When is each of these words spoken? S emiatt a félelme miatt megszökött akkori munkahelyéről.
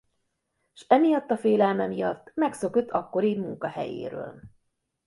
S 0.73 0.85
emiatt 0.87 1.31
a 1.31 1.37
félelme 1.37 1.87
miatt 1.87 2.31
megszökött 2.35 2.91
akkori 2.91 3.37
munkahelyéről. 3.39 4.41